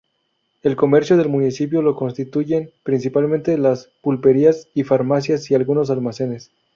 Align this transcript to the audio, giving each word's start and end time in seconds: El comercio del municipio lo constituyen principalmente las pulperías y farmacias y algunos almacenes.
El 0.63 0.75
comercio 0.75 1.15
del 1.15 1.29
municipio 1.29 1.83
lo 1.83 1.95
constituyen 1.95 2.71
principalmente 2.81 3.55
las 3.59 3.91
pulperías 4.01 4.67
y 4.73 4.83
farmacias 4.83 5.51
y 5.51 5.53
algunos 5.53 5.91
almacenes. 5.91 6.49